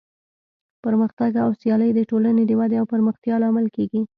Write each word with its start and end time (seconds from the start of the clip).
پرمختګ 0.83 1.31
او 1.45 1.49
سیالي 1.59 1.89
د 1.95 1.99
ټولنې 2.09 2.43
د 2.47 2.51
ودې 2.59 2.77
او 2.81 2.85
پرمختیا 2.93 3.35
لامل 3.43 3.65
دی. 3.91 4.01